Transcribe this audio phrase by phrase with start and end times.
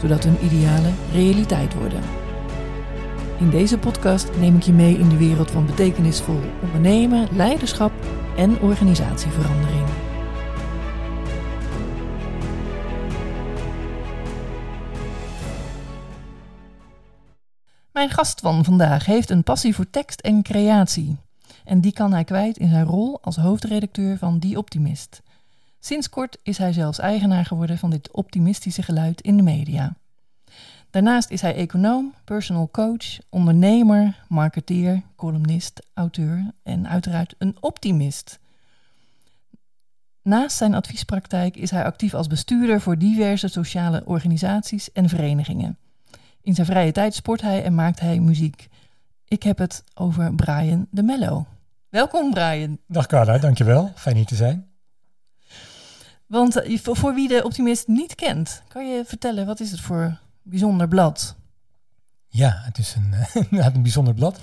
[0.00, 2.00] zodat hun idealen realiteit worden.
[3.38, 7.92] In deze podcast neem ik je mee in de wereld van betekenisvol ondernemen, leiderschap
[8.36, 9.86] en organisatieverandering.
[17.92, 21.16] Mijn gast van vandaag heeft een passie voor tekst en creatie.
[21.64, 25.22] En die kan hij kwijt in zijn rol als hoofdredacteur van Die Optimist.
[25.80, 29.96] Sinds kort is hij zelfs eigenaar geworden van dit optimistische geluid in de media.
[30.90, 38.38] Daarnaast is hij econoom, personal coach, ondernemer, marketeer, columnist, auteur en uiteraard een optimist.
[40.22, 45.78] Naast zijn adviespraktijk is hij actief als bestuurder voor diverse sociale organisaties en verenigingen.
[46.42, 48.68] In zijn vrije tijd sport hij en maakt hij muziek.
[49.24, 51.46] Ik heb het over Brian de Mello.
[51.88, 52.78] Welkom Brian.
[52.86, 53.92] Dag Carla, dankjewel.
[53.94, 54.67] Fijn hier te zijn.
[56.28, 60.18] Want eh, voor, wie de optimist niet kent, kan je vertellen wat is het voor
[60.42, 61.36] bijzonder blad?
[62.28, 63.14] Ja, het is een,
[63.50, 64.40] inderdaad een bijzonder blad.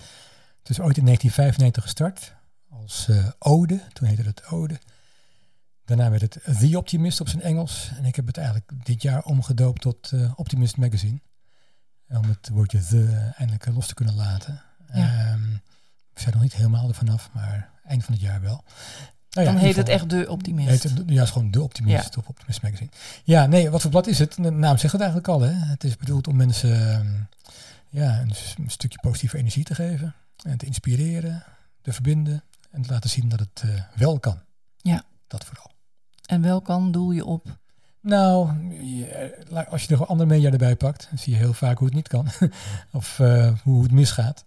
[0.59, 2.35] Het is ooit in 1995 gestart
[2.69, 3.81] als uh, Ode.
[3.93, 4.79] Toen heette het Ode.
[5.85, 7.91] Daarna werd het The Optimist op zijn Engels.
[7.97, 11.19] En ik heb het eigenlijk dit jaar omgedoopt tot uh, Optimist Magazine.
[12.07, 14.61] Om het woordje the eindelijk los te kunnen laten.
[14.93, 15.33] Ja.
[15.33, 15.61] Um,
[16.13, 18.63] we zijn nog niet helemaal er vanaf, maar eind van het jaar wel.
[19.35, 20.69] Nou ja, Dan heet het echt De Optimist.
[20.69, 22.19] Heet het, ja, is gewoon De Optimist Ja.
[22.21, 22.89] op Optimist Magazine.
[23.23, 24.35] Ja, nee, wat voor blad is het?
[24.35, 25.41] De naam zegt het eigenlijk al.
[25.41, 25.51] Hè?
[25.51, 27.07] Het is bedoeld om mensen ehm,
[27.89, 30.13] ja, een, een stukje positieve energie te geven.
[30.43, 31.43] En te inspireren,
[31.81, 32.43] te verbinden.
[32.71, 34.39] En te laten zien dat het eh, wel kan.
[34.77, 35.03] Ja.
[35.27, 35.71] Dat vooral.
[36.25, 37.57] En wel kan doel je op.
[38.01, 38.49] Nou,
[39.69, 41.95] als je er gewoon andere media erbij pakt, dan zie je heel vaak hoe het
[41.95, 42.27] niet kan.
[42.91, 44.43] of eh, hoe het misgaat.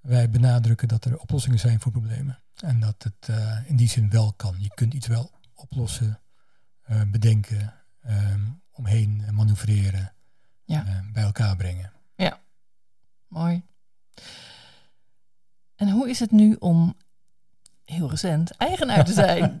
[0.00, 2.38] Wij benadrukken dat er oplossingen zijn voor problemen.
[2.62, 4.54] En dat het eh, in die zin wel kan.
[4.58, 6.20] Je kunt iets wel oplossen,
[6.82, 8.40] eh, bedenken, ehm,
[8.70, 10.12] omheen manoeuvreren,
[10.64, 10.86] Ja.
[10.86, 11.92] eh, bij elkaar brengen.
[13.28, 13.62] Mooi.
[15.76, 16.94] En hoe is het nu om,
[17.84, 19.60] heel recent, eigenaar te zijn?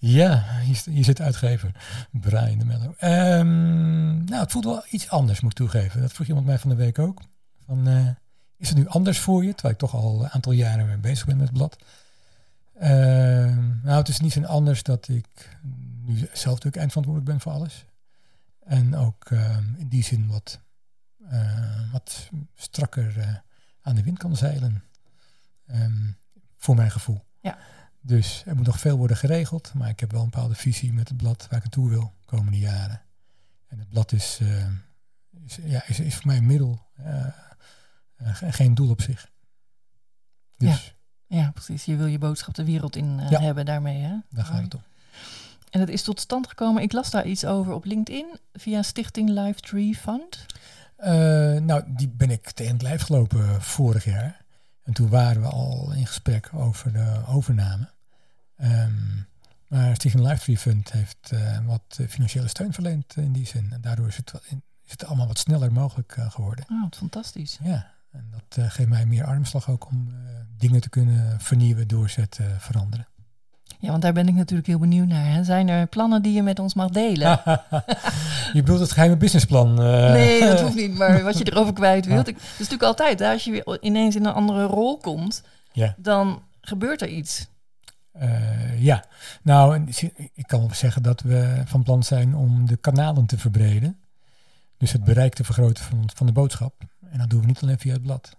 [0.00, 1.74] Ja, hier, zit uitgever
[2.10, 2.94] Brian de Mello.
[2.98, 6.00] Ehm, nou, het voelt wel iets anders, moet ik toegeven.
[6.00, 7.22] Dat vroeg iemand mij van de week ook.
[7.66, 7.86] Van,
[8.56, 9.52] is het nu anders voor je?
[9.52, 11.76] Terwijl ik toch al een aantal jaren mee bezig ben met het blad.
[12.78, 15.56] Ehm, nou, het is niet zo anders dat ik
[16.02, 17.86] nu zelf natuurlijk eindverantwoordelijk ben voor alles.
[18.64, 20.60] En ook ehm, in die zin wat,
[21.28, 23.34] eh, wat strakker eh,
[23.82, 24.84] aan de wind kan zeilen.
[25.66, 26.10] Ehm,
[26.56, 27.24] voor mijn gevoel.
[27.40, 27.58] Ja.
[28.00, 31.08] Dus er moet nog veel worden geregeld, maar ik heb wel een bepaalde visie met
[31.08, 33.02] het blad waar ik naartoe wil de komende jaren.
[33.66, 34.40] En het blad is,
[35.44, 37.26] is, ja, is, is voor mij een middel, eh,
[38.18, 39.30] ge- geen doel op zich.
[40.56, 40.92] Dus ja,
[41.54, 41.84] precies.
[41.84, 43.40] Je wil je boodschap de wereld in eh, Ja.
[43.40, 44.02] hebben daarmee.
[44.02, 44.14] Hè?
[44.30, 44.82] daar gaat het om.
[45.70, 46.82] En het is tot stand gekomen.
[46.82, 50.46] Ik las daar iets over op LinkedIn via Stichting Life Tree Fund.
[50.96, 51.10] Eh,
[51.60, 54.44] nou, die ben ik tegen het lijf gelopen vorig jaar.
[54.84, 57.88] En toen waren we al in gesprek over de overname.
[58.56, 58.92] Ehm,
[59.68, 63.68] maar Stichting Life Fund heeft eh, wat eh, financiële steun verleend in die zin.
[63.72, 66.64] En daardoor is het, in- is het allemaal wat sneller mogelijk eh, geworden.
[66.70, 67.58] Oh, fantastisch.
[67.62, 70.14] Ja, en dat eh, geeft mij meer armslag ook om eh,
[70.58, 73.06] dingen te kunnen vernieuwen, doorzetten, veranderen.
[73.80, 75.32] Ja, want daar ben ik natuurlijk heel benieuwd naar.
[75.32, 75.44] Hè.
[75.44, 77.28] Zijn er plannen die je met ons mag delen?
[78.52, 79.82] je bedoelt het geheime businessplan?
[79.82, 80.12] eh.
[80.12, 80.94] Nee, dat hoeft niet.
[80.98, 82.28] Maar wat je erover kwijt wilt.
[82.28, 85.42] Ik, het is natuurlijk altijd, hè, als je weer ineens in een andere rol komt,
[85.72, 85.94] Ja.
[85.98, 87.46] dan gebeurt er iets.
[88.12, 89.04] Eh, ja,
[89.42, 89.84] nou,
[90.34, 93.98] ik kan wel zeggen dat we van plan zijn om de kanalen te verbreden.
[94.76, 96.74] Dus het bereik te vergroten van, van de boodschap.
[97.10, 98.34] En dat doen we niet alleen via het blad.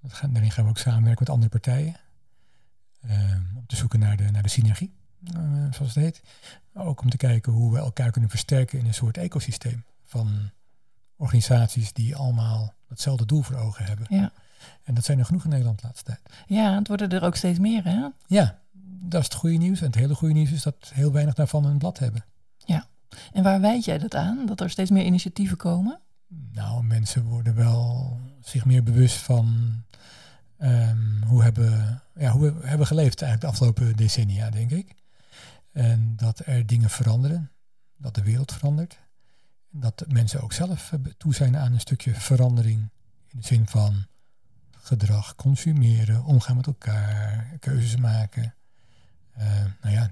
[0.00, 1.96] Dat gaan, daarin gaan we ook samenwerken met andere partijen.
[3.00, 3.20] eh,
[3.56, 4.92] om te zoeken naar de, naar de synergie,
[5.34, 5.40] eh,
[5.72, 6.22] zoals het heet.
[6.72, 10.50] Maar ook om te kijken hoe we elkaar kunnen versterken in een soort ecosysteem van
[11.16, 14.06] organisaties die allemaal hetzelfde doel voor ogen hebben.
[14.10, 14.32] Ja.
[14.84, 16.20] En dat zijn er genoeg in Nederland de laatste tijd.
[16.46, 18.08] Ja, het worden er ook steeds meer, hè?
[18.26, 18.58] Ja,
[19.02, 19.80] dat is het goede nieuws.
[19.80, 22.24] En het hele goede nieuws is dat heel weinig daarvan een blad hebben.
[23.32, 24.46] En waar wijd jij dat aan?
[24.46, 26.00] Dat er steeds meer initiatieven komen?
[26.28, 29.74] Nou, mensen worden wel zich meer bewust van
[30.58, 34.94] ehm, hoe, hebben, ja, hoe we hebben geleefd eigenlijk de afgelopen decennia, denk ik.
[35.72, 37.50] En dat er dingen veranderen,
[37.96, 38.98] dat de wereld verandert.
[39.70, 42.90] Dat mensen ook zelf eh, toe zijn aan een stukje verandering.
[43.26, 44.06] In de zin van
[44.70, 48.54] gedrag, consumeren, omgaan met elkaar, keuzes maken.
[49.38, 50.10] Uh, nou ja,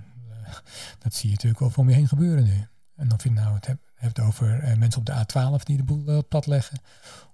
[1.02, 2.66] dat zie je natuurlijk wel om je heen gebeuren nu.
[2.96, 6.26] En dan vind ik nou, het hebt over mensen op de A12 die de boel
[6.28, 6.78] plat leggen.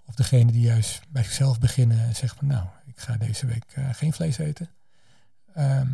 [0.05, 3.65] Of degene die juist bij zichzelf beginnen en zeggen van nou, ik ga deze week
[3.93, 4.69] geen vlees eten.
[5.55, 5.89] Ehm,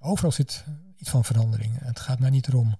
[0.00, 0.64] overal zit
[0.96, 1.78] iets van verandering.
[1.78, 2.78] Het gaat mij niet erom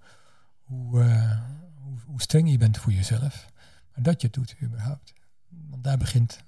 [0.63, 1.41] hoe, uh,
[1.75, 3.51] hoe, hoe, streng je bent voor jezelf,
[3.95, 5.13] maar dat je het doet überhaupt.
[5.49, 6.39] Want daar begint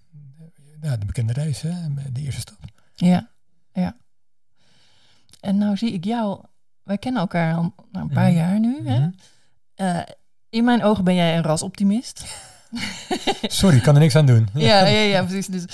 [0.80, 2.58] ja, de bekende reis, hè, de eerste stap.
[2.94, 3.28] Ja,
[3.72, 3.96] ja.
[5.40, 6.44] En nou zie ik jou,
[6.82, 8.36] wij kennen elkaar al nou, een paar mhm.
[8.36, 8.88] jaar nu.
[8.88, 8.98] Hè?
[8.98, 9.10] Mhm.
[9.74, 10.00] Eh,
[10.50, 12.24] in mijn ogen ben jij een rasoptimist.
[13.42, 14.48] Sorry, ik kan er niks aan doen.
[14.54, 15.46] ja, ja, ja, precies.
[15.46, 15.64] Dus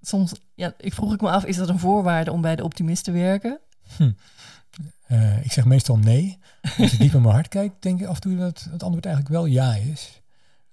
[0.00, 3.04] soms, ja, ik vroeg ik me af, is dat een voorwaarde om bij de optimist
[3.04, 3.58] te werken?
[3.96, 4.10] Hm.
[5.08, 6.38] Uh, ik zeg meestal nee.
[6.78, 9.06] Als ik diep in mijn hart kijk, denk ik af en toe dat het antwoord
[9.06, 10.22] eigenlijk wel ja is.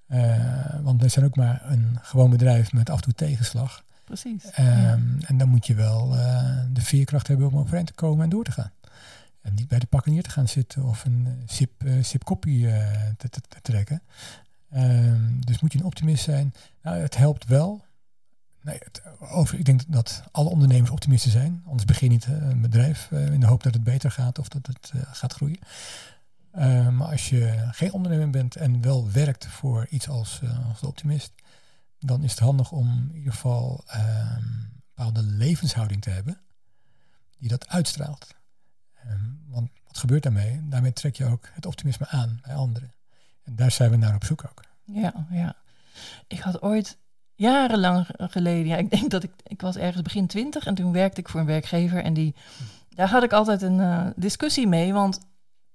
[0.10, 0.38] Uh,
[0.82, 3.84] want wij zijn ook maar een gewoon bedrijf met af en toe tegenslag.
[4.04, 4.44] Precies.
[4.60, 8.30] Um, En dan moet je wel uh, de veerkracht hebben om overeind te komen en
[8.30, 8.72] door te gaan.
[9.54, 11.72] Niet bij de pakken neer te gaan zitten of een sip,
[12.02, 12.68] sip koppie
[13.18, 14.02] te, te, te, trekken.
[14.76, 16.54] Um, dus moet je een optimist zijn.
[16.82, 17.86] Nou, het helpt wel
[19.20, 21.62] over, ik denk dat alle ondernemers optimisten zijn.
[21.66, 24.48] Anders begin je niet eh, een bedrijf in de hoop dat het beter gaat of
[24.48, 25.60] dat het gaat groeien.
[26.56, 30.88] Uh, maar als je geen ondernemer bent en wel werkt voor iets als, als de
[30.88, 31.34] optimist,
[32.00, 36.38] dan is het handig om in ieder geval ehm, een bepaalde levenshouding te hebben
[37.38, 38.36] die dat uitstraalt.
[39.10, 40.62] Um, want wat gebeurt daarmee?
[40.63, 42.94] Daarmee trek je ook het optimisme aan bij anderen.
[43.44, 44.62] En daar zijn we naar op zoek ook.
[44.84, 45.56] Ja, ja.
[46.28, 46.98] Ik had ooit
[47.36, 51.19] jarenlang geleden, ja, ik denk dat ik, ik was ergens begin twintig en toen werkte
[51.19, 52.36] ik voor een werkgever en die,
[52.90, 55.19] daar had ik altijd een uh, discussie mee, want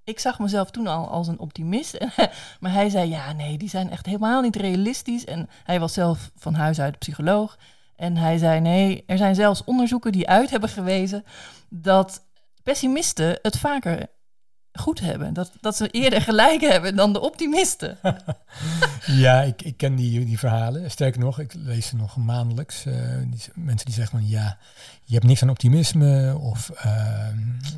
[0.04, 1.98] ik zag mezelf toen al als een optimist.
[2.60, 5.24] maar hij zei, ja, nee, die zijn echt helemaal niet realistisch.
[5.24, 7.58] En hij was zelf van huis uit psycholoog.
[7.96, 11.24] En hij zei, nee, er zijn zelfs onderzoeken die uit hebben gewezen
[11.68, 12.22] dat
[12.70, 14.06] pessimisten het vaker
[14.72, 15.34] goed hebben.
[15.34, 17.98] Dat, dat ze eerder gelijk hebben dan de optimisten.
[19.24, 20.90] ja, ik, ik ken die, die verhalen.
[20.90, 22.86] Sterker nog, ik lees ze nog maandelijks.
[22.86, 22.94] Uh,
[23.26, 24.58] die, mensen die zeggen van ja,
[25.04, 26.38] je hebt niks aan optimisme.
[26.38, 27.28] Of uh,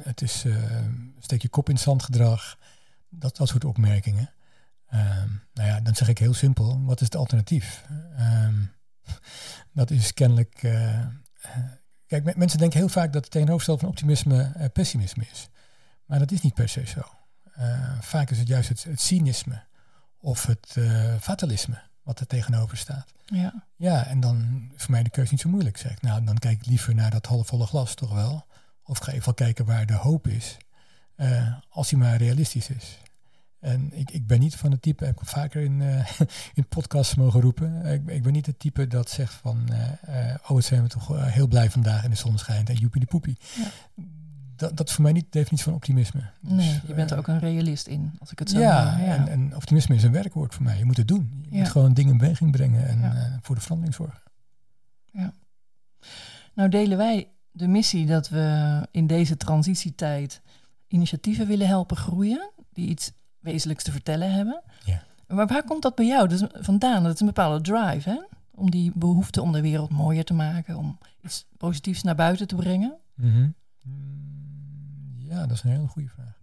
[0.03, 0.57] het is uh,
[1.19, 2.59] steek je kop in het zand gedrag.
[3.09, 4.31] Dat, dat soort opmerkingen.
[4.89, 7.85] Ehm, nou ja, dan zeg ik heel simpel, wat is het alternatief?
[8.17, 8.55] Ehm,
[9.73, 10.63] dat is kennelijk...
[12.13, 15.49] Eh, kijk, mensen denken heel vaak dat het tegenoverstel van optimisme pessimisme is.
[16.07, 17.01] Maar dat is niet per se zo.
[17.59, 19.63] Uh, vaak is het juist het, het cynisme
[20.21, 23.13] of het uh, fatalisme wat er tegenover staat.
[23.27, 23.65] Ja.
[23.77, 25.77] ja, en dan is voor mij de keuze niet zo moeilijk.
[25.77, 26.01] Zeg.
[26.01, 28.47] Nou, dan kijk ik liever naar dat halfvolle glas toch wel.
[28.85, 30.57] Of ga even wel kijken waar de hoop is.
[31.69, 32.99] Als die maar realistisch is.
[33.63, 36.11] En ik, ik ben niet van het type, heb ik vaker in, uh,
[36.55, 37.87] in podcasts mogen roepen.
[37.87, 41.33] Ik, ik ben niet het type dat zegt van, uh, oh het zijn we toch
[41.33, 43.37] heel blij vandaag in de zon schijnt en joepie de poepie.
[43.57, 43.71] Ja
[44.63, 46.23] dat, dat is voor mij niet de definitie van optimisme.
[46.41, 49.05] Nee, dus, je bent er ook een realist in, als ik het zo ja, ja.
[49.05, 50.79] En, en, optimisme is een werkwoord voor mij.
[50.79, 51.47] Je moet het doen.
[51.51, 54.23] Je moet gewoon dingen in beweging brengen en voor de verandering zorgen.
[55.13, 55.33] Ja.
[56.55, 60.43] Nou delen wij de missie dat we in deze transitietijd
[60.89, 64.63] initiatieven willen helpen groeien, die iets wezenlijks te vertellen hebben.
[64.85, 65.03] Ja.
[65.27, 67.03] Maar waar komt dat bij jou dus vandaan?
[67.03, 68.21] Dat is een bepaalde drive, hè?
[68.51, 72.55] Om die behoefte om de wereld mooier te maken, om iets positiefs naar buiten te
[72.57, 72.97] brengen.
[73.15, 73.55] Mm
[75.33, 76.41] ja, dat is een hele goede vraag.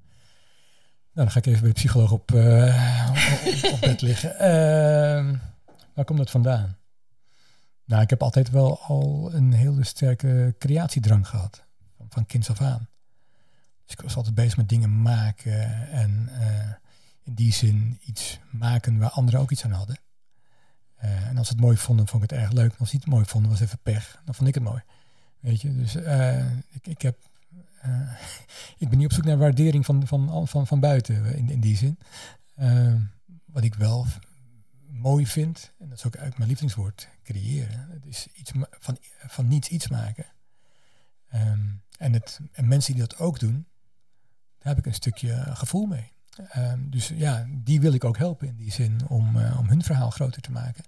[1.13, 3.09] Nou, dan ga ik even bij de psycholoog op, uh,
[3.63, 4.31] op, op, bed liggen.
[4.33, 5.39] Uh,
[5.93, 6.77] waar komt dat vandaan?
[7.85, 11.63] Nou, ik heb altijd wel al een hele sterke creatiedrang gehad.
[11.97, 12.87] Van, van kinds af aan.
[13.83, 15.89] Dus ik was altijd bezig met dingen maken.
[15.91, 16.71] En uh,
[17.29, 19.99] in die zin iets maken waar anderen ook iets aan hadden.
[21.03, 22.71] Uh, en als ze het mooi vonden, vond ik het erg leuk.
[22.71, 24.21] En als ze het mooi vonden, was even pech.
[24.25, 24.83] Dan vond ik het mooi.
[25.39, 25.95] Weet je, dus
[26.69, 27.17] ik, ik heb
[27.85, 28.11] uh,
[28.83, 31.77] ik ben niet op zoek naar waardering van, van, van, van buiten in, in die
[31.77, 31.99] zin.
[33.45, 34.05] Wat ik wel
[34.87, 37.89] mooi vind, en dat is ook uit mijn lievelingswoord, creëren.
[37.89, 40.25] Het is iets van, van niets iets maken.
[41.33, 43.67] Um, en, het, en mensen die dat ook doen,
[44.57, 46.11] daar heb ik een stukje gevoel mee.
[46.57, 49.83] Um, dus ja, die wil ik ook helpen in die zin om, uh, om hun
[49.83, 50.83] verhaal groter te maken.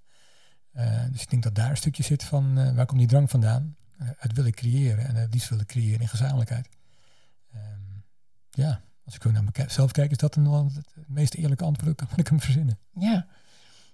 [0.75, 3.29] Uh, dus ik denk dat daar een stukje zit van uh, waar komt die drang
[3.29, 3.75] vandaan?
[4.17, 6.69] het willen creëren en het liefst willen creëren in gezamenlijkheid
[8.51, 12.27] ja, als ik naar mezelf kijk, is dat een, het meest eerlijke antwoord dat ik
[12.27, 12.79] hem verzinnen.
[12.99, 13.25] Ja,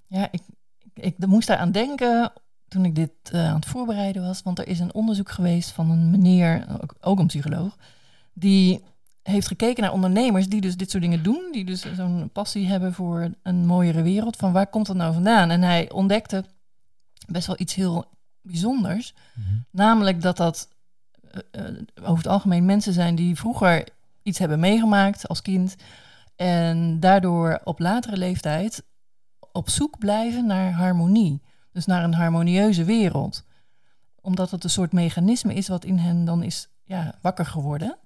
[0.08, 0.42] ja ik,
[0.94, 2.32] ik, ik moest daar aan denken
[2.68, 4.42] toen ik dit aan het voorbereiden was.
[4.42, 7.78] Want er is een onderzoek geweest van een meneer, ook, ook een psycholoog,
[8.34, 8.84] die
[9.28, 12.94] heeft gekeken naar ondernemers die dus dit soort dingen doen, die dus zo'n passie hebben
[12.94, 14.36] voor een mooiere wereld.
[14.36, 15.50] Van waar komt dat nou vandaan?
[15.50, 16.46] En hij ontdekte
[17.28, 18.06] best wel iets heel
[18.42, 19.56] bijzonders, Mhm.
[19.72, 20.70] namelijk dat dat
[21.52, 23.88] eh, eh, over het algemeen mensen zijn die vroeger
[24.24, 25.76] iets hebben meegemaakt als kind
[26.36, 28.84] en daardoor op latere leeftijd
[29.52, 31.42] op zoek blijven naar harmonie.
[31.72, 33.44] Dus naar een harmonieuze wereld.
[34.22, 37.98] Omdat het een soort mechanisme is wat in hen dan is ja, wakker geworden.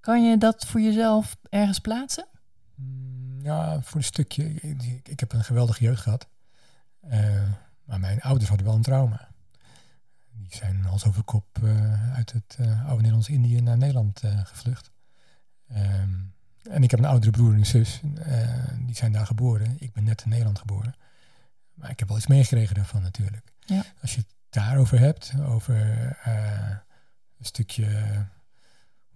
[0.00, 2.26] Kan je dat voor jezelf ergens plaatsen?
[2.74, 4.52] Mm, Ja, voor een stukje.
[4.54, 6.28] Ik, ik heb een geweldige jeugd gehad.
[7.00, 7.42] Eh,
[7.84, 9.28] maar mijn ouders hadden wel een trauma.
[10.30, 14.90] Die zijn hals over kop eh, uit het eh, oude Nederlands-Indië naar Nederland gevlucht.
[15.68, 16.18] Ehm,
[16.62, 18.00] en ik heb een oudere broer en een zus.
[18.86, 19.76] die zijn daar geboren.
[19.78, 20.94] Ik ben net in Nederland geboren.
[21.74, 23.52] Maar ik heb wel iets meegekregen daarvan natuurlijk.
[23.60, 23.82] Ja.
[24.00, 25.76] Als je het daarover hebt, over
[27.38, 27.86] een stukje,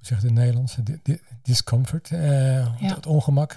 [0.09, 2.95] hoe zeg je het in het Nederlands, Di- di- discomfort, eh, Ja.
[2.95, 3.57] het ongemak,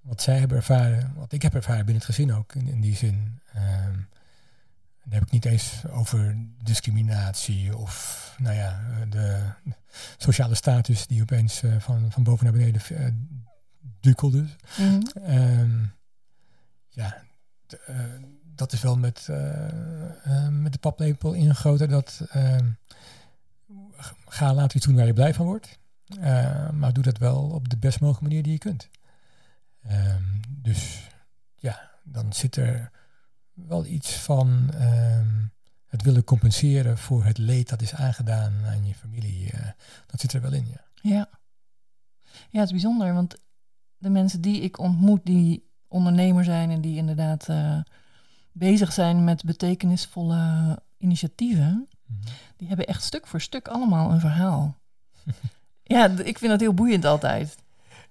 [0.00, 2.96] wat zij hebben ervaren, wat ik heb ervaren binnen het gezin ook in, in die
[2.96, 3.40] zin.
[3.52, 3.92] Ehm,
[5.02, 9.40] dan heb ik niet eens over discriminatie of nou ja, de
[10.16, 13.12] sociale status die opeens eh, van, van boven naar beneden eh,
[14.00, 14.46] dukkelde.
[14.78, 15.00] Mhm.
[15.24, 15.82] Ehm,
[16.88, 17.22] ja,
[18.54, 19.28] dat is wel met,
[20.50, 21.88] met de paplepel ingegoten.
[21.88, 22.66] Dat ehm,
[24.26, 25.78] ga later iets doen waar je blij van wordt.
[26.20, 28.88] Eh, maar doe dat wel op de best mogelijke manier die je kunt.
[29.82, 31.08] Ehm, dus
[31.56, 32.90] ja, dan zit er
[33.52, 35.44] wel iets van ehm,
[35.86, 39.50] het willen compenseren voor het leed dat is aangedaan aan je familie.
[39.50, 39.68] eh,
[40.06, 40.84] dat zit er wel in, ja.
[41.02, 41.28] Ja.
[42.50, 43.40] ja, het is bijzonder, want
[43.98, 47.80] de mensen die ik ontmoet, die ondernemer zijn en die inderdaad eh,
[48.52, 51.88] bezig zijn met betekenisvolle initiatieven,
[52.56, 54.76] die hebben echt stuk voor stuk allemaal een verhaal.
[55.82, 57.54] ja, ik vind dat heel boeiend altijd.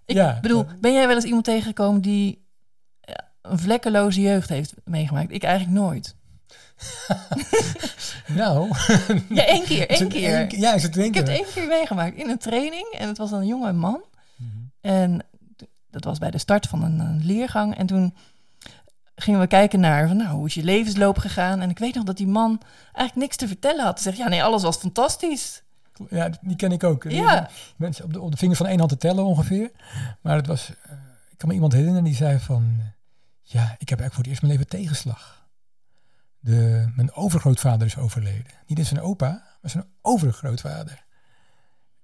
[0.05, 2.43] Ik Ja, bedoel, ben jij wel eens iemand tegengekomen die
[3.41, 5.31] een vlekkeloze jeugd heeft meegemaakt?
[5.31, 6.15] Ik eigenlijk nooit.
[8.27, 8.71] Nou,
[9.29, 10.47] Ja, één keer, één keer.
[10.47, 11.33] keer- Ja, het één Ik heb keer?
[11.35, 14.01] het één keer meegemaakt in een training en het was een jonge man.
[14.37, 14.49] Mhm.
[14.81, 15.25] En
[15.89, 17.77] dat was bij de start van een, een leergang.
[17.77, 18.15] En toen
[19.15, 21.61] gingen we kijken naar, van, nou, hoe is je levensloop gegaan?
[21.61, 23.93] En ik weet nog dat die man eigenlijk niks te vertellen had.
[23.93, 25.63] Hij zegt, ja, nee, alles was fantastisch.
[26.09, 27.03] Ja, die ken ik ook.
[27.03, 27.49] Ja.
[27.75, 29.71] Mensen op de, op de vingers van één hand te tellen ongeveer.
[30.21, 30.91] Maar het was, eh,
[31.29, 32.81] ik kan me iemand herinneren die zei van,
[33.41, 35.47] ja, ik heb eigenlijk voor het eerst in mijn leven tegenslag.
[36.39, 38.51] De, mijn overgrootvader is overleden.
[38.67, 41.03] Niet eens zijn opa, maar zijn overgrootvader.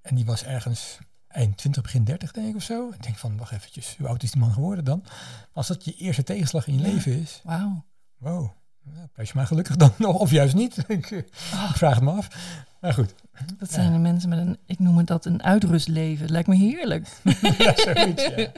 [0.02, 1.00] En die was ergens
[1.34, 2.90] eind 20, begin 30 denk ik of zo.
[2.90, 5.04] Ik denk van, wacht eventjes, hoe oud is die man geworden dan?
[5.54, 6.94] Als dat je eerste tegenslag in je Ja.
[6.94, 7.86] leven is, Wauw.
[8.18, 8.50] wow,
[8.84, 10.78] nou, je maar gelukkig dan nog, of juist niet.
[10.88, 11.28] ik, eh, ik
[11.74, 12.28] vraag het me af.
[12.82, 13.14] Maar goed,
[13.58, 16.22] Dat zijn de mensen met een, ik noem het dat, een uitrustleven.
[16.22, 17.08] Het lijkt me heerlijk.
[17.58, 18.52] ja, zoiets, ja.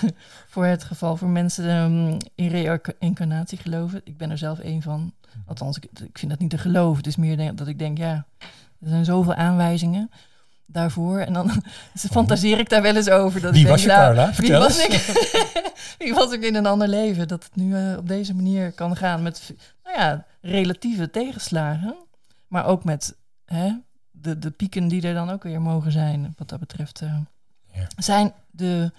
[0.52, 4.00] voor het geval voor mensen um, in reïncarnatie geloven.
[4.04, 5.12] Ik ben er zelf één van.
[5.46, 6.96] Althans, ik, ik vind dat niet te geloven.
[6.96, 8.26] Het is meer dat ik denk, ja,
[8.80, 10.10] er zijn zoveel aanwijzingen
[10.66, 11.18] daarvoor.
[11.18, 11.62] En dan
[11.94, 13.40] fantaseer ik daar wel eens over.
[13.40, 14.32] Dat Wie ik was denk, je, nou, Carla?
[14.36, 15.08] Wie was, eens.
[15.08, 15.32] ik,
[15.98, 17.28] wie was ik in een ander leven?
[17.28, 19.54] Dat het nu eh, op deze manier kan gaan met
[19.84, 21.94] nou ja, relatieve tegenslagen.
[22.48, 23.72] Maar ook met hè,
[24.10, 26.34] de, de pieken die er dan ook weer mogen zijn.
[26.38, 27.16] Wat dat betreft eh,
[27.72, 27.86] Ja.
[27.96, 28.92] zijn de,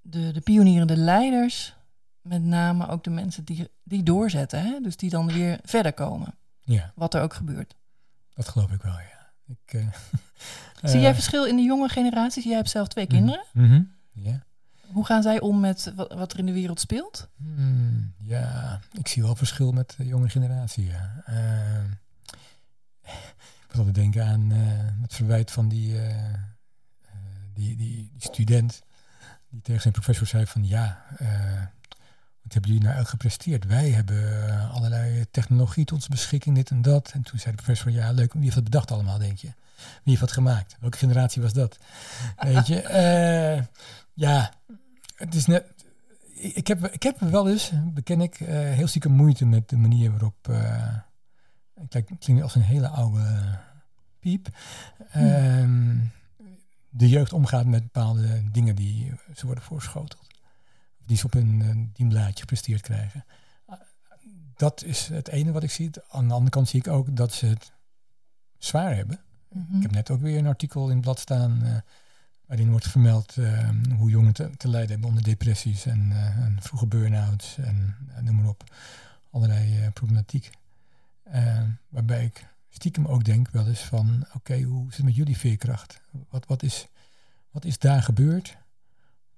[0.00, 1.74] de, de pionierende leiders
[2.20, 4.62] met name ook de mensen die, die doorzetten.
[4.62, 4.80] Hè?
[4.82, 6.34] Dus die dan weer verder komen.
[6.60, 7.74] Ja, Wat er ook gebeurt.
[8.34, 9.21] dat geloof ik wel, ja.
[9.46, 9.86] Ik, eh,
[10.90, 12.44] Zie jij eh, verschil in de jonge generaties?
[12.44, 13.44] Jij hebt zelf twee mhm, kinderen.
[13.52, 13.82] mhm.
[14.92, 17.28] Hoe gaan zij om met wat, wat er in de wereld speelt?
[17.36, 21.22] Hmm, ja, ik zie wel verschil met de jonge generatie, ja.
[21.24, 21.84] Eh,
[23.02, 24.58] ik moet altijd denken aan eh,
[25.02, 25.96] het verwijt van die,
[27.54, 28.82] die, die, die student
[29.48, 31.04] die tegen zijn professor zei van ja,
[32.42, 33.66] wat hebben jullie nou uit gepresteerd?
[33.66, 37.10] Wij hebben eh, allerlei technologie tot onze beschikking, dit en dat.
[37.12, 39.52] En toen zei de professor, ja leuk, wie heeft dat bedacht allemaal, denk je?
[39.76, 40.76] Wie heeft dat gemaakt?
[40.80, 41.78] Welke generatie was dat?
[42.36, 43.64] Weet je, eh,
[44.12, 44.52] ja,
[45.16, 45.64] het is net,
[46.34, 50.10] ik heb, ik heb wel eens, beken ik, eh, heel stiekem moeite met de manier
[50.10, 50.48] waarop.
[50.48, 50.96] eh
[51.74, 53.58] ik klink, klink als een hele oude
[54.20, 54.48] piep.
[55.12, 55.96] ehm,
[56.88, 60.31] de jeugd omgaat met bepaalde dingen die ze worden voorschoteld.
[61.06, 63.24] Die ze op hun eh, dienblaadje gepresteerd krijgen.
[64.56, 65.90] Dat is het ene wat ik zie.
[66.08, 67.72] Aan de andere kant zie ik ook dat ze het
[68.58, 69.20] zwaar hebben.
[69.48, 69.76] Mhm.
[69.76, 71.76] Ik heb net ook weer een artikel in het blad staan eh,
[72.46, 76.56] waarin wordt vermeld eh, hoe jongeren te, te lijden hebben onder depressies en, eh, en
[76.60, 78.74] vroege burn-outs en eh, noem maar op.
[79.30, 80.50] Allerlei problematiek.
[81.22, 85.36] Eh, waarbij ik stiekem ook denk wel eens van, oké, hoe zit het met jullie
[85.36, 86.00] veerkracht?
[86.28, 86.86] Wat, wat is
[87.50, 88.56] wat is daar gebeurd?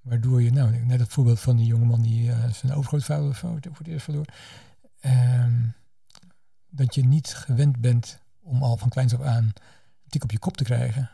[0.04, 3.86] Waardoor je, nou, net het voorbeeld van die jongeman die uh, zijn overgrootvader voor het
[3.86, 4.26] eerst verloor.
[5.00, 5.62] Ehm,
[6.70, 9.54] dat je niet gewend bent om al van kleins af aan een
[10.08, 11.10] tik op je kop te krijgen.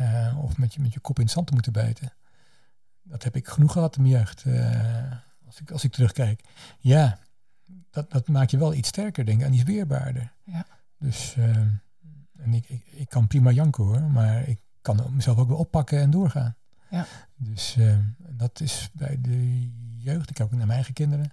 [0.00, 2.12] Uh, of met je, met je kop in het zand te moeten bijten.
[3.02, 4.44] Dat heb ik genoeg gehad in mijn jeugd.
[4.44, 5.12] Uh,
[5.46, 6.42] als, ik, als ik terugkijk.
[6.78, 7.18] Ja,
[7.90, 10.32] dat, dat maakt je wel iets sterker, denk ik, en iets weerbaarder.
[10.44, 10.66] Ja.
[10.98, 11.56] Dus, uh,
[12.36, 16.00] en ik, ik, ik kan prima janken hoor, maar ik kan mezelf ook wel oppakken
[16.00, 16.56] en doorgaan.
[16.92, 17.06] Ja.
[17.36, 21.32] Dus uh, dat is bij de jeugd, ik heb ook naar mijn eigen kinderen,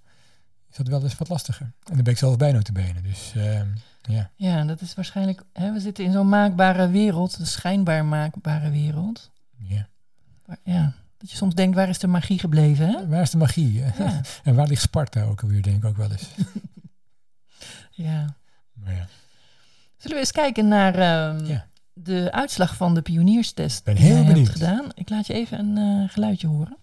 [0.69, 1.65] is dat wel eens wat lastiger.
[1.65, 3.03] En dan ben ik zelf bij te benen.
[3.03, 3.61] Dus uh,
[4.01, 4.31] ja.
[4.35, 9.31] Ja, dat is waarschijnlijk, hè, we zitten in zo'n maakbare wereld, een schijnbaar maakbare wereld.
[9.57, 9.87] Ja.
[10.45, 12.87] Maar, ja, dat je soms denkt, waar is de magie gebleven?
[12.87, 13.07] Hè?
[13.07, 13.73] Waar is de magie?
[13.73, 13.93] Ja.
[14.43, 16.29] en waar ligt Sparta ook alweer, denk ik ook wel eens.
[18.07, 18.35] ja.
[18.73, 19.07] Maar ja.
[19.97, 21.67] Zullen we eens kijken naar uh, Ja.
[22.03, 24.47] De uitslag van de pionierstest Ben die heel jij benieuwd.
[24.47, 24.85] hebt gedaan?
[24.93, 26.77] Ik laat je even een eh, geluidje horen.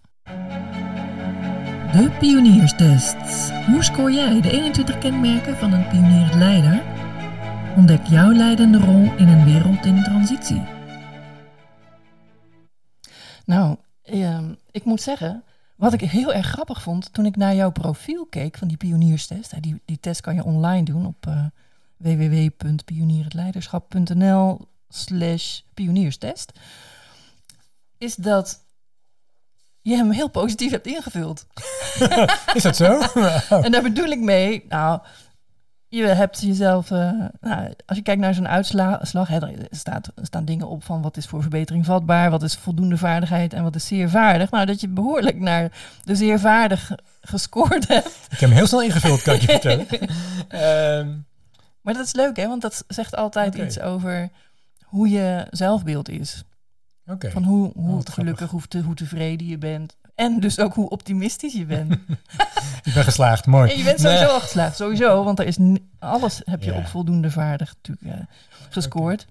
[1.93, 3.51] De pionierstest.
[3.67, 6.83] Hoe scoor jij de 21 kenmerken van een pionierend leider?
[7.77, 10.63] Ontdek jouw leidende rol in een wereld in transitie.
[13.45, 15.43] Nou, ehm, ik moet zeggen,
[15.77, 19.63] wat ik heel erg grappig vond toen ik naar jouw profiel keek van die pionierstest.
[19.63, 21.45] Die, die test kan je online doen op eh
[21.97, 26.53] www.pionierhetleiderschap.nl slash pionierstest.
[27.99, 28.61] Is dat
[29.83, 31.47] je hem heel positief hebt ingevuld.
[32.55, 33.01] Is dat zo?
[33.63, 35.01] En daar bedoel ik mee, nou,
[35.89, 40.27] je hebt jezelf, eh, nou, als je kijkt naar zo'n uitslag, hè, er, staat, er
[40.27, 43.75] staan dingen op van wat is voor verbetering vatbaar, wat is voldoende vaardigheid en wat
[43.75, 44.51] is zeer vaardig.
[44.51, 45.73] Nou, dat je behoorlijk naar
[46.05, 48.07] de zeer vaardig gescoord hebt.
[48.31, 49.87] Ik heb hem heel snel ingevuld, kan ik je vertellen.
[50.49, 51.17] Ehm,
[51.81, 54.31] Maar dat is leuk, hè, want dat zegt altijd iets over
[54.97, 56.43] hoe je zelfbeeld is.
[57.19, 59.97] Van hoe, hoe Oh, gelukkig, hoe, te, hoe tevreden je bent.
[60.15, 61.93] En dus ook hoe optimistisch je bent.
[62.85, 63.71] Ik ben geslaagd, mooi.
[63.71, 65.25] En je bent sowieso al geslaagd, sowieso.
[65.25, 65.57] Want er is
[65.99, 66.79] alles heb je Ja.
[66.79, 68.27] op voldoende vaardig natuurlijk eh,
[68.71, 69.27] gescoord.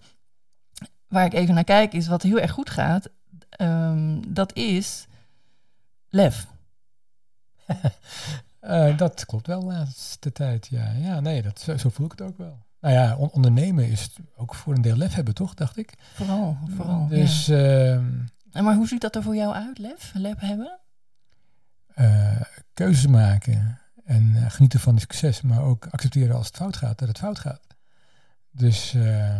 [1.08, 3.10] Waar ik even naar kijk is wat heel erg goed gaat.
[3.50, 5.08] Ehm, dat is
[6.10, 6.48] lef.
[8.60, 10.92] Eh, dat klopt wel de laatste tijd, ja.
[10.92, 12.65] Ja, nee, dat, zo, zo voel ik het ook wel.
[12.86, 15.94] Nou ja, on- ondernemen is ook voor een deel lef hebben, toch, dacht ik.
[16.14, 17.08] Vooral, vooral.
[17.08, 17.56] Dus ja.
[17.56, 18.06] ehm,
[18.52, 20.12] En maar hoe ziet dat er voor jou uit, lef?
[20.14, 20.80] Lef hebben?
[21.94, 22.42] eh,
[22.74, 27.00] keuzes maken en eh, genieten van het succes, maar ook accepteren als het fout gaat,
[27.00, 27.62] dat het fout gaat.
[28.52, 29.40] Dus eh,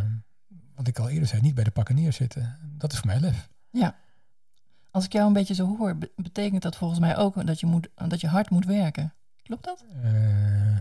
[0.76, 2.58] wat ik al eerder zei, niet bij de pakken neerzitten.
[2.78, 3.50] Dat is voor mij lef.
[4.92, 7.66] Als ik jou een beetje zo hoor, be- betekent dat volgens mij ook dat je,
[7.66, 9.14] moet, dat je hard moet werken.
[9.44, 9.86] Klopt dat?
[10.04, 10.76] Eh,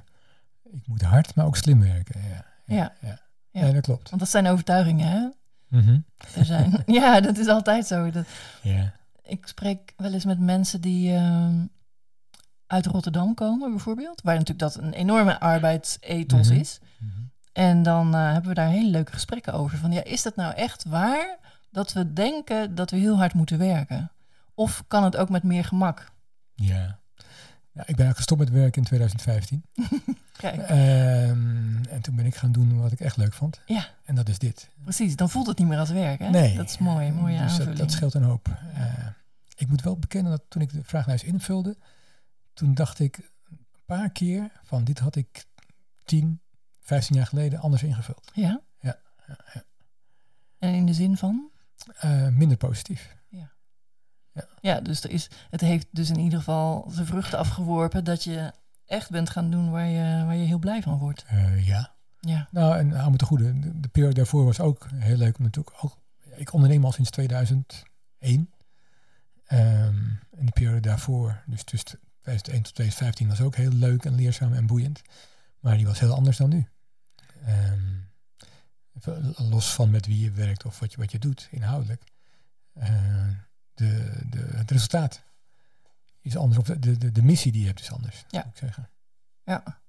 [0.73, 2.21] ik moet hard, maar ook slim werken.
[2.29, 2.93] Ja, Ja.
[3.01, 3.19] ja.
[3.51, 3.67] Ja.
[3.67, 4.09] ja dat klopt.
[4.09, 5.29] Want dat zijn overtuigingen, hè?
[5.79, 5.99] Mhm.
[6.37, 8.11] Er zijn, ja, dat is altijd zo.
[8.11, 8.27] Dat,
[8.63, 8.93] Ja.
[9.23, 11.67] ik spreek wel eens met mensen die ehm,
[12.67, 14.23] uit Rotterdam komen, bijvoorbeeld.
[14.23, 16.59] Waar natuurlijk dat een enorme arbeidsethos Mhm.
[16.61, 16.79] is.
[16.99, 17.11] Mhm.
[17.53, 19.79] En dan eh, hebben we daar hele leuke gesprekken over.
[19.79, 21.39] Van ja, is dat nou echt waar
[21.71, 24.11] dat we denken dat we heel hard moeten werken?
[24.55, 26.13] Of kan het ook met meer gemak?
[26.55, 26.99] Ja.
[27.75, 27.81] Ja.
[27.81, 29.65] Ik ben eigenlijk gestopt met werken in 2015.
[30.37, 33.61] Kijk, Ehm, en toen ben ik gaan doen wat ik echt leuk vond.
[33.67, 33.89] Ja.
[34.05, 34.69] En dat is dit.
[34.83, 35.17] precies.
[35.17, 36.31] Dan voelt het niet meer als werk, hè?
[36.31, 36.57] Nee.
[36.57, 37.79] Dat is mooi, mooie dus dat, aanvulling.
[37.79, 38.49] dat scheelt een hoop.
[38.75, 39.07] Eh,
[39.57, 41.77] ik moet wel bekennen dat toen ik de vragenlijst invulde,
[42.55, 43.17] toen dacht ik
[43.51, 45.45] een paar keer van dit had ik
[46.05, 46.41] 10,
[46.81, 48.31] 15 jaar geleden anders ingevuld.
[48.35, 48.61] Ja?
[48.81, 49.65] Ja, ja, ja.
[50.59, 51.51] En in de zin van?
[51.95, 53.17] Eh, minder positief.
[54.61, 58.53] Ja, dus er is, het heeft dus in ieder geval zijn vruchten afgeworpen dat je
[58.87, 61.25] echt bent gaan doen waar je, waar je heel blij van wordt.
[61.27, 61.95] Eh, ja.
[62.21, 63.61] Ja, Nou, en hou me te goede.
[63.61, 65.39] De, de periode daarvoor was ook heel leuk.
[65.39, 65.99] Om natuurlijk ook,
[66.37, 67.85] ik onderneem al sinds 2001.
[69.45, 69.97] Ehm,
[70.31, 74.53] en de periode daarvoor, dus tussen 2001 tot 2015, was ook heel leuk en leerzaam
[74.53, 75.03] en boeiend.
[75.61, 76.69] Maar die was heel anders dan nu.
[77.45, 78.03] Ehm,
[79.51, 82.03] los van met wie je werkt of wat je, wat je doet inhoudelijk.
[82.73, 83.29] Eh,
[83.75, 85.23] de, de, het resultaat
[86.21, 86.59] is anders.
[86.59, 88.45] Of de, de, de missie die je hebt is anders, Ja.
[88.45, 88.91] ik zeggen.
[89.45, 89.83] ja.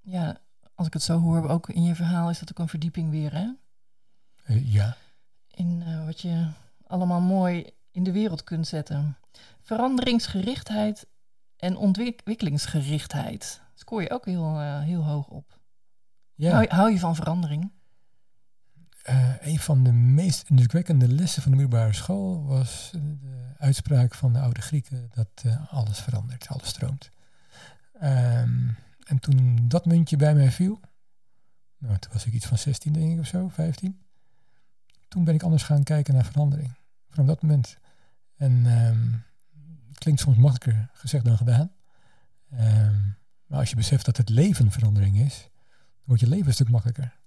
[0.00, 0.40] Ja,
[0.74, 3.32] als ik het zo hoor, ook in je verhaal is dat ook een verdieping weer,
[3.34, 3.48] hè?
[4.44, 4.96] Eh, ja.
[5.50, 6.48] In eh, wat je
[6.86, 9.16] allemaal mooi in de wereld kunt zetten.
[9.60, 11.06] Veranderingsgerichtheid
[11.56, 13.60] en ontwikkelingsgerichtheid.
[13.74, 15.58] Scoor je ook heel, eh, heel hoog op.
[16.34, 16.52] ja.
[16.52, 17.72] Hou, hou je van verandering?
[19.08, 24.14] Eh, een van de meest indrukwekkende lessen van de middelbare school was eh, de uitspraak
[24.14, 27.10] van de oude Grieken dat eh, alles verandert, alles stroomt.
[28.00, 28.68] Ehm,
[29.04, 30.80] en toen dat muntje bij mij viel,
[31.78, 34.00] nou, toen was ik iets van 16 denk ik of zo, 15.
[35.08, 36.74] toen ben ik anders gaan kijken naar verandering.
[37.10, 37.76] Vanaf dat moment.
[38.36, 39.12] En ehm,
[39.88, 41.72] het klinkt soms makkelijker gezegd dan gedaan.
[42.50, 43.00] Ehm,
[43.46, 46.68] maar als je beseft dat het leven verandering is, dan wordt je leven een stuk
[46.68, 47.17] makkelijker.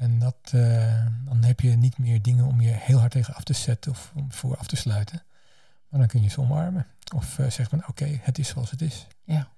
[0.00, 3.44] En dat, eh, dan heb je niet meer dingen om je heel hard tegen af
[3.44, 5.22] te zetten of om voor af te sluiten.
[5.88, 6.86] Maar dan kun je ze omarmen.
[7.14, 9.06] Of uh, zeg van oké, het is zoals het is.
[9.24, 9.48] Ja.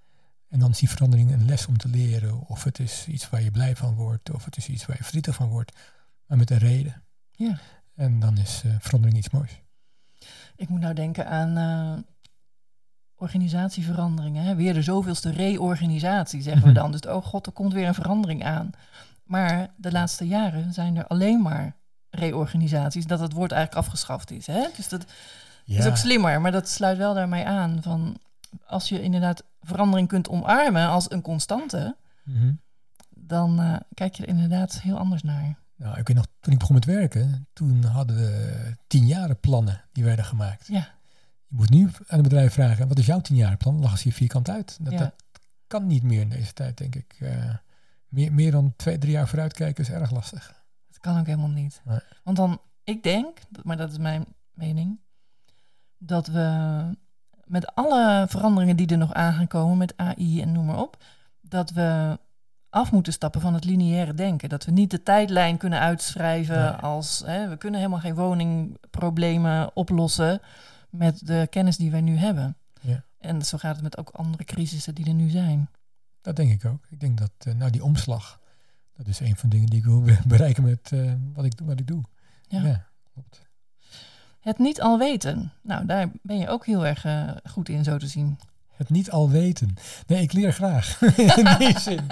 [0.49, 2.49] En dan is die verandering een les om te leren.
[2.49, 4.31] Of het is iets waar je blij van wordt.
[4.31, 5.73] Of het is iets waar je verdrietig van wordt.
[6.27, 7.03] Maar met een reden.
[7.31, 7.59] Ja.
[7.95, 9.61] En dan is uh, verandering iets moois.
[10.57, 12.05] Ik moet nou denken aan
[13.17, 14.45] organisatieveranderingen.
[14.45, 14.55] Hè?
[14.55, 16.93] Weer de zoveelste reorganisatie, zeggen we dan.
[16.93, 18.71] Dus oh god, er komt weer een verandering aan.
[19.33, 21.77] Maar de laatste jaren zijn er alleen maar
[22.11, 23.07] reorganisaties.
[23.07, 24.47] Dat het woord eigenlijk afgeschaft is.
[24.47, 24.67] Hè?
[24.77, 25.05] Dus dat
[25.65, 25.79] ja.
[25.79, 26.41] is ook slimmer.
[26.41, 28.19] Maar dat sluit wel daarmee aan van...
[28.67, 31.97] als je inderdaad verandering kunt omarmen als een constante...
[32.25, 32.61] Mm -hmm.
[33.09, 35.59] dan uh, kijk je er inderdaad heel anders naar.
[35.77, 40.05] Nou, ik weet nog, toen ik begon met werken, toen hadden we tien plannen die
[40.05, 40.67] werden gemaakt.
[40.67, 40.89] Ja.
[41.47, 43.57] Je moet nu aan een bedrijf vragen, wat is jouw plan?
[43.59, 44.79] Dan lag ze hier vierkant uit.
[44.81, 44.99] Dat, ja.
[44.99, 45.15] dat,
[45.67, 47.17] kan niet meer in deze tijd, denk ik.
[47.21, 47.55] Uh,
[48.13, 50.65] meer, meer dan twee, drie jaar vooruit kijken is erg lastig.
[50.89, 51.83] Dat kan ook helemaal niet.
[51.85, 51.99] Nee.
[52.23, 55.01] Want dan, ik denk, maar dat is mijn mening,
[55.99, 56.83] dat we
[57.45, 61.05] met alle veranderingen die er nog aan gaan komen, met AI en noem maar op,
[61.41, 62.19] dat we
[62.71, 64.49] af moeten stappen van het lineaire denken.
[64.49, 66.71] Dat we niet de tijdlijn kunnen uitschrijven nee.
[66.71, 70.41] als hè, we kunnen helemaal geen woningproblemen oplossen
[70.91, 72.57] met de kennis die wij nu hebben.
[72.81, 73.03] Ja.
[73.19, 75.69] En zo gaat het met ook andere crisissen die er nu zijn.
[76.23, 76.87] Dat denk ik ook.
[76.91, 78.41] Ik denk dat uh, nou die omslag,
[78.97, 81.81] dat is een van de dingen die ik wil bereiken met uh, wat, ik, wat
[81.81, 82.03] ik doe.
[82.49, 82.63] Ja.
[82.63, 83.43] ja, klopt.
[84.41, 85.53] Het niet al weten.
[85.63, 88.39] Nou, daar ben je ook heel erg uh, goed in, zo te zien.
[88.77, 89.75] Het niet al weten.
[90.07, 91.01] Nee, ik leer graag.
[91.37, 92.07] in die zin.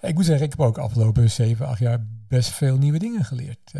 [0.00, 3.72] Ik moet zeggen, ik heb ook afgelopen zeven, acht jaar best veel nieuwe dingen geleerd.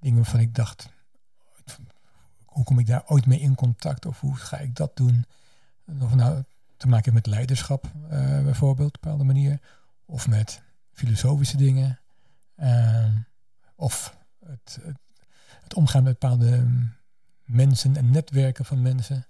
[0.00, 0.88] Dingen waarvan ik dacht,
[2.44, 4.06] hoe kom ik daar ooit mee in contact?
[4.06, 5.24] Of hoe ga ik dat doen?
[6.00, 6.44] Of nou
[6.80, 8.10] te maken met leiderschap uh,
[8.42, 9.60] bijvoorbeeld, op een bepaalde manier.
[10.04, 10.62] Of met
[10.92, 12.00] filosofische dingen.
[12.56, 13.14] Uh,
[13.74, 14.16] of
[14.46, 14.96] het, het,
[15.62, 16.66] het, omgaan met bepaalde
[17.44, 19.26] mensen en netwerken van mensen.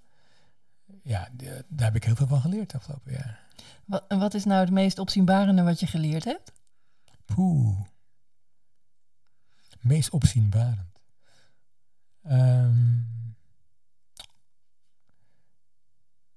[1.03, 1.29] Ja,
[1.69, 3.41] daar heb ik heel veel van geleerd afgelopen jaar.
[3.85, 6.53] Wat, en wat is nou het meest opzienbarende wat je geleerd hebt?
[7.25, 7.81] Poeh.
[9.81, 11.01] Meest opzienbarend.
[12.27, 13.37] Um,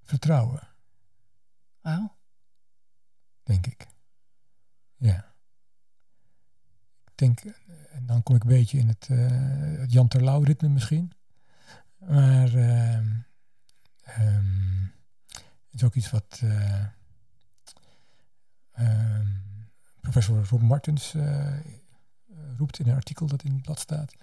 [0.01, 0.72] vertrouwen.
[1.83, 2.15] Wauw.
[3.43, 3.87] Denk ik.
[4.95, 5.33] Ja.
[7.05, 7.39] Ik denk,
[7.91, 11.11] en dan kom ik een beetje in het, uh, het Jan Terlouw ritme misschien.
[11.97, 12.97] Maar uh,
[14.19, 14.93] um,
[15.25, 16.41] het is ook iets wat...
[16.43, 16.85] Uh,
[18.79, 19.43] Um,
[20.01, 21.59] professor Rob Martens uh,
[22.57, 24.13] roept in een artikel dat in het blad staat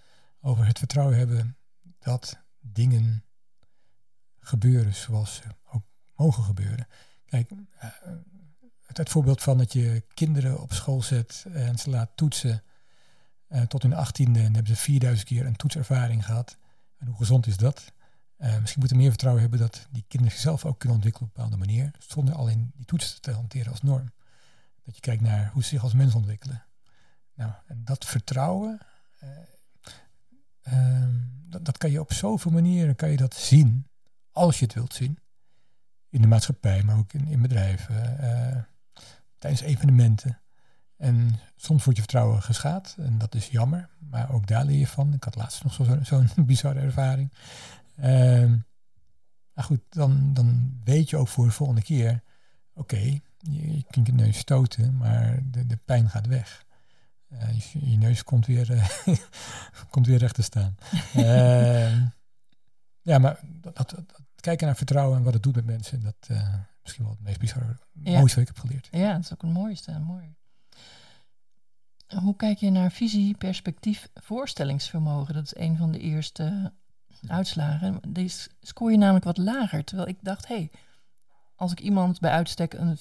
[0.40, 1.56] over het vertrouwen hebben
[1.98, 3.24] dat dingen
[4.38, 6.86] gebeuren zoals ze ook mogen gebeuren.
[7.30, 7.90] Kijk, uh,
[8.86, 12.62] het, voorbeeld van dat je kinderen op school zet en ze laat toetsen
[13.48, 16.58] uh, tot hun achttiende en hebben ze 4000 keer een toetservaring gehad.
[16.98, 17.92] En hoe gezond is dat?
[18.38, 21.36] Uh, misschien moeten we meer vertrouwen hebben dat die kinderen zichzelf ook kunnen ontwikkelen op
[21.36, 24.12] een bepaalde manier, zonder alleen die toetsen te hanteren als norm.
[24.84, 26.64] Dat je kijkt naar hoe ze zich als mens ontwikkelen.
[27.34, 28.80] Nou, en dat vertrouwen,
[29.22, 29.28] uh,
[31.48, 33.86] dat, dat, kan je op zoveel manieren kan je dat zien,
[34.30, 35.18] als je het wilt zien.
[36.10, 38.62] In de maatschappij, maar ook in, in bedrijven, uh,
[39.38, 40.40] tijdens evenementen.
[40.96, 44.86] En soms wordt je vertrouwen geschaad en dat is jammer, maar ook daar leer je
[44.86, 45.14] van.
[45.14, 47.32] Ik had laatst nog zo'n zo, bizarre ervaring.
[47.96, 48.56] Ehm,
[49.52, 52.22] maar goed, dan, dan weet je ook voor de volgende keer,
[52.72, 56.64] oké, okay, je, je kunt je neus stoten, maar de, de pijn gaat weg.
[57.32, 58.88] Uh, je, je, neus komt weer, uh,
[59.90, 60.76] komt weer recht te staan.
[61.16, 61.96] uh,
[63.10, 64.04] ja, maar dat, dat,
[64.40, 67.38] kijken naar vertrouwen en wat het doet met mensen, dat uh, misschien wel het meest
[67.38, 68.18] bizarre, ja.
[68.18, 68.88] mooiste wat ik heb geleerd.
[68.90, 69.98] Ja, dat is ook het mooiste.
[69.98, 70.34] Mooi.
[72.06, 75.34] Hoe kijk je naar visie, perspectief, voorstellingsvermogen?
[75.34, 76.72] Dat is een van de eerste
[77.26, 78.00] uitslagen.
[78.08, 79.84] Deze scoor je namelijk wat lager.
[79.84, 80.70] Terwijl ik dacht, hé, hey,
[81.54, 82.98] als ik iemand bij uitstek een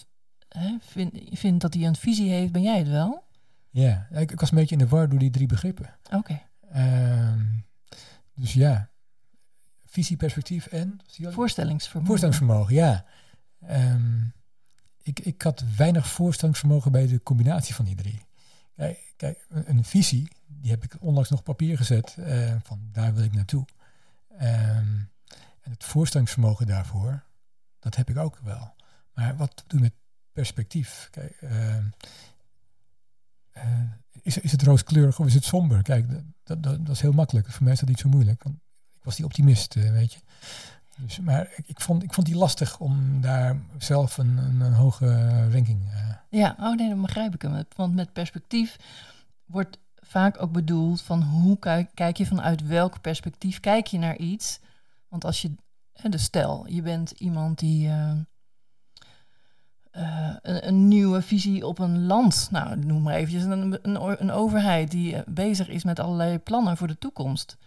[0.48, 3.24] hè, vind, vind dat hij een visie heeft, ben jij het wel?
[3.70, 5.96] Ja, ik, ik was een beetje in de war door die drie begrippen.
[6.12, 6.16] Oké.
[6.16, 7.30] Okay.
[7.32, 7.66] Um,
[8.34, 8.90] dus ja,
[9.90, 11.00] visie, perspectief en?
[11.22, 12.08] Voorstellingsvermogen.
[12.08, 13.06] Voorstellingsvermogen, ja.
[13.70, 14.34] Um,
[15.02, 18.26] ik, ik had weinig voorstellingsvermogen bij de combinatie van die drie.
[18.76, 23.14] Kijk, kijk een, visie, die heb ik onlangs nog op papier gezet, uh, van daar
[23.14, 23.66] wil ik naartoe.
[24.32, 25.10] Um,
[25.62, 27.24] en het voorstellingsvermogen daarvoor,
[27.80, 28.74] dat heb ik ook wel.
[29.14, 29.94] Maar wat doe je met
[30.32, 31.08] perspectief.
[31.12, 31.76] Kijk, uh,
[34.22, 35.82] is, is het rooskleurig of is het somber?
[35.82, 36.10] Kijk,
[36.44, 37.52] dat, dat, dat, is heel makkelijk.
[37.52, 38.44] Voor mij is dat niet zo moeilijk.
[38.44, 38.58] Want
[39.00, 40.20] ik was die optimist, weet je.
[40.98, 45.08] Dus, maar ik, vond, ik vond die lastig om daar zelf een, een, een hoge
[45.52, 45.82] ranking.
[45.84, 46.10] Uh.
[46.30, 47.64] Ja, oh nee, dan begrijp ik hem.
[47.76, 48.76] Want met perspectief
[49.46, 51.60] wordt vaak ook bedoeld van hoe
[51.94, 54.60] kijk, je vanuit welk perspectief kijk je naar iets.
[55.08, 55.56] Want als je,
[56.10, 58.12] dus stel, je bent iemand die uh,
[59.92, 64.92] een, een, nieuwe visie op een land, nou noem maar eventjes een, een, een overheid
[64.92, 67.58] die bezig is met allerlei plannen voor de toekomst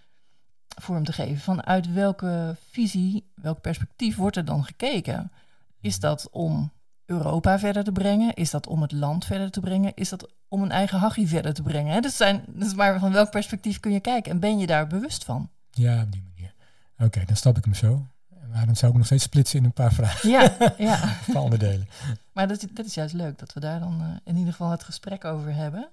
[0.76, 1.38] vorm te geven.
[1.38, 5.32] Vanuit welke visie, welk perspectief wordt er dan gekeken?
[5.80, 6.72] Is dat om
[7.04, 8.35] Europa verder te brengen?
[8.35, 9.92] Is dat om het land verder te brengen?
[9.94, 12.02] Is dat om een eigen hachie verder te brengen?
[12.02, 14.32] Dus, zijn, dus maar van welk perspectief kun je kijken?
[14.32, 15.50] En ben je daar bewust van?
[15.70, 16.54] Ja, op die manier.
[16.98, 18.06] Oké, dan stap ik hem zo.
[18.52, 20.30] Maar dan zou ik nog steeds splitsen in een paar vragen.
[20.30, 21.02] Ja, ja.
[21.02, 21.88] een paar onderdelen.
[22.32, 24.85] Maar dat, dat is juist leuk, dat we daar dan uh, in ieder geval het
[24.85, 25.88] gesprek over hebben.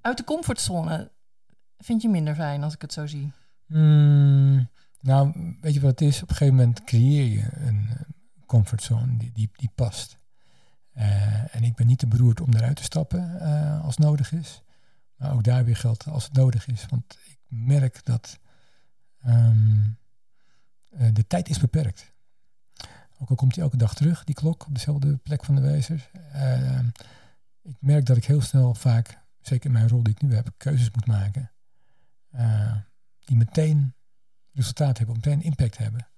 [0.00, 1.10] Uit de comfortzone
[1.78, 3.32] vind je minder fijn als ik het zo zie?
[3.68, 4.68] Hmm,
[5.00, 6.22] nou, weet je wat het is?
[6.22, 7.88] Op een gegeven moment creëer je een
[8.46, 10.18] comfortzone die, die, die past.
[10.94, 14.62] Uh, en ik ben niet te beroerd om eruit te stappen uh, als nodig is.
[15.16, 16.86] Maar ook daar weer geldt als het nodig is.
[16.88, 18.38] Want ik merk dat
[19.26, 19.50] uh,
[21.12, 22.12] de tijd is beperkt.
[23.18, 26.10] Ook al komt hij elke dag terug, die klok, op dezelfde plek van de wijzers.
[26.32, 26.86] Ehm,
[27.62, 30.54] ik merk dat ik heel snel vaak, zeker in mijn rol die ik nu heb,
[30.56, 31.50] keuzes moet maken
[33.28, 33.94] die meteen
[34.52, 36.08] resultaat hebben, meteen impact hebben.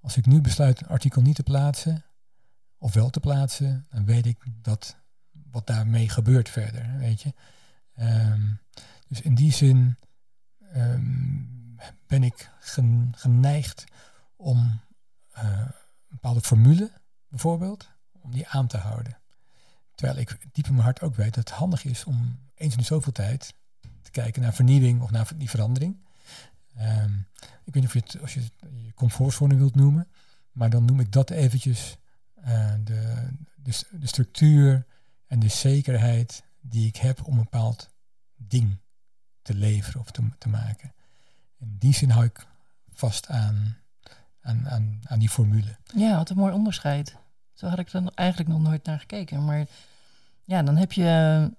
[0.00, 2.04] Als ik nu besluit een artikel niet te plaatsen,
[2.78, 4.96] of wel te plaatsen, dan weet ik dat
[5.50, 7.34] wat daarmee gebeurt verder, weet je.
[8.00, 8.60] Um,
[9.08, 9.96] dus in die zin
[10.76, 11.76] um,
[12.06, 12.50] ben ik
[13.12, 13.84] geneigd
[14.36, 14.80] om
[15.36, 15.72] uh, een
[16.08, 16.90] bepaalde formule,
[17.28, 19.18] bijvoorbeeld, om die aan te houden.
[19.94, 22.84] Terwijl ik diep in mijn hart ook weet dat het handig is om eens in
[22.84, 23.54] zoveel tijd
[24.02, 26.03] te kijken naar vernieuwing of naar die verandering.
[26.80, 27.26] Um,
[27.64, 28.40] ik weet niet of je het, als je
[28.84, 30.08] je comfortzone wilt noemen,
[30.52, 31.96] maar dan noem ik dat eventjes
[32.38, 34.86] uh, de, de, de, structuur
[35.26, 37.90] en de zekerheid die ik heb om een bepaald
[38.36, 38.76] ding
[39.42, 40.92] te leveren of te, te maken.
[41.58, 42.46] In die zin hou ik
[42.92, 43.76] vast aan,
[44.40, 45.76] aan, aan, aan die formule.
[45.94, 47.16] Ja, wat een mooi onderscheid.
[47.52, 49.44] Zo had ik er eigenlijk nog nooit naar gekeken.
[49.44, 49.66] Maar
[50.44, 51.50] ja, dan heb je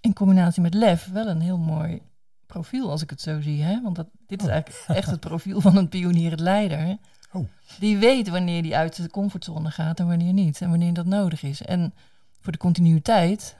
[0.00, 2.02] in combinatie met lef wel een heel mooi
[2.50, 3.62] profiel, als ik het zo zie.
[3.62, 3.82] Hè?
[3.82, 4.52] Want dat, dit is oh.
[4.52, 6.98] eigenlijk echt het profiel van een pionier, het leider.
[7.32, 7.48] Oh.
[7.78, 10.60] Die weet wanneer die uit de comfortzone gaat en wanneer niet.
[10.60, 11.62] En wanneer dat nodig is.
[11.62, 11.94] En
[12.40, 13.56] voor de continuïteit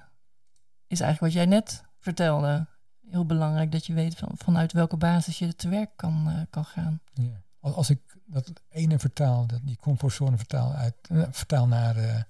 [0.86, 2.66] is eigenlijk wat jij net vertelde.
[3.10, 6.64] Heel belangrijk dat je weet van, vanuit welke basis je te werk kan, uh, kan
[6.64, 7.00] gaan.
[7.14, 7.42] Ja.
[7.60, 12.22] Als ik dat ene vertaal, dat die comfortzone vertaal, uit, uh, vertaal naar uh,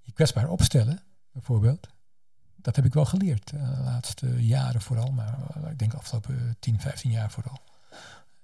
[0.00, 1.93] je kwetsbaar opstellen, bijvoorbeeld
[2.64, 5.96] dat heb ik wel geleerd uh, de laatste jaren vooral, maar uh, ik denk de
[5.96, 7.60] afgelopen 10, 15 jaar vooral.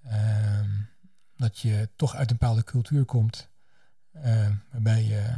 [0.06, 0.61] Uh,
[1.37, 3.48] dat je toch uit een bepaalde cultuur komt,
[4.12, 5.33] ehm, waarbij je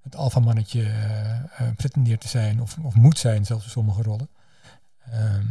[0.00, 4.28] het alfamannetje uh, pretendeert te zijn of, of moet zijn, zelfs in sommige rollen.
[4.98, 5.46] Ehm,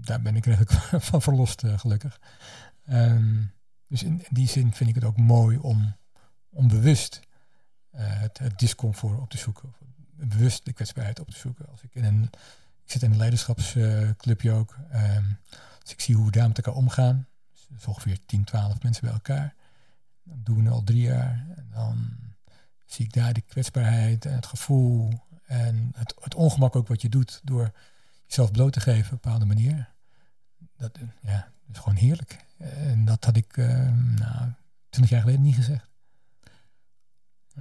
[0.00, 0.72] daar ben ik redelijk
[1.10, 2.20] van verlost, gelukkig.
[3.86, 5.96] dus in, die zin vind ik het ook mooi om,
[6.50, 7.20] om bewust
[7.96, 9.74] het, het discomfort op te zoeken
[10.16, 11.68] bewust de kwetsbaarheid op te zoeken.
[11.68, 12.22] Als ik in een,
[12.84, 14.76] ik zit in een leiderschapsclubje ook.
[14.94, 15.38] Um,
[15.82, 17.26] als ik zie hoe we daar met elkaar omgaan,
[17.68, 19.54] dus ongeveer 10, 12 mensen bij elkaar.
[20.22, 21.46] Dan doen we al drie jaar.
[21.56, 22.16] En dan
[22.86, 25.12] zie ik daar de kwetsbaarheid en het gevoel
[25.46, 27.72] en het, het ongemak ook wat je doet door
[28.26, 29.88] jezelf bloot te geven op een bepaalde manier.
[30.76, 32.44] Dat, ja, dat is gewoon heerlijk.
[32.58, 33.66] En dat had ik uh,
[34.18, 34.52] nou,
[34.88, 35.91] 20 jaar geleden niet gezegd.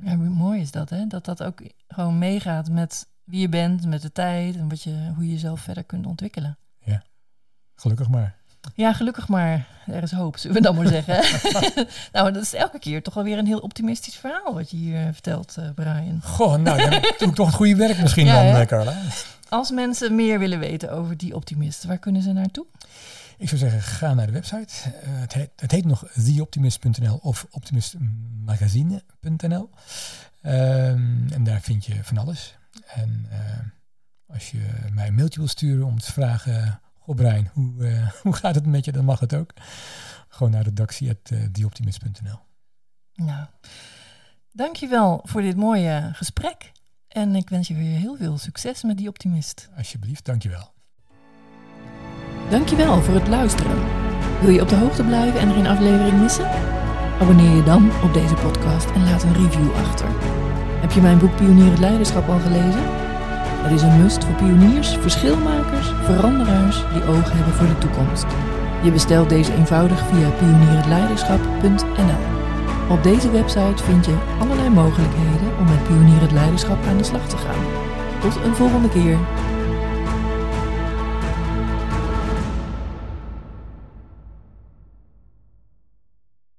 [0.03, 1.07] Ja, mooi is dat, hè?
[1.07, 5.11] Dat dat ook gewoon meegaat met wie je bent, met de tijd en wat je,
[5.15, 6.57] hoe je jezelf verder kunt ontwikkelen.
[6.83, 7.03] Ja,
[7.75, 8.39] gelukkig maar.
[8.75, 9.67] Ja, gelukkig maar.
[9.85, 11.23] Er is hoop, zullen we dan maar zeggen.
[12.11, 15.05] nou, dat is elke keer toch wel weer een heel optimistisch verhaal wat je hier
[15.05, 16.21] eh, vertelt, uh, Brian.
[16.23, 18.61] Goh, nou, dan doe ik toch het goede werk misschien dan, hè?
[18.61, 18.95] Eh, Carla.
[19.49, 22.65] Als mensen meer willen weten over die optimist, waar kunnen ze naartoe?
[23.41, 24.73] Ik zou zeggen, ga naar de website.
[24.85, 29.69] Uh, het, heet, het, heet, nog theoptimist.nl of optimistmagazine.nl.
[30.43, 32.57] Um, en daar vind je van alles.
[32.87, 33.37] En uh,
[34.25, 34.59] als je
[34.93, 38.65] mij een mailtje wil sturen om te vragen, goh Brian, hoe, uh, hoe gaat het
[38.65, 38.91] met je?
[38.91, 39.53] Dan mag het ook.
[40.27, 42.39] Gewoon naar redactie.theoptimist.nl.
[43.13, 43.45] Nou,
[44.51, 46.71] dankjewel voor dit mooie gesprek.
[47.07, 49.69] En ik wens je weer heel veel succes met die optimist.
[49.77, 50.73] Alsjeblieft, dankjewel.
[52.51, 53.77] Dankjewel voor het luisteren.
[54.41, 56.49] Wil je op de hoogte blijven en geen aflevering missen?
[57.21, 60.07] Abonneer je dan op deze podcast en laat een review achter.
[60.81, 62.83] Heb je mijn boek Pionier het Leiderschap al gelezen?
[63.63, 68.25] Het is een must voor pioniers, verschilmakers, veranderaars die oog hebben voor de toekomst.
[68.83, 72.23] Je bestelt deze eenvoudig via pionierhetleiderschap.nl.
[72.89, 77.27] Op deze website vind je allerlei mogelijkheden om met pionier het leiderschap aan de slag
[77.27, 77.63] te gaan.
[78.21, 79.17] Tot een volgende keer.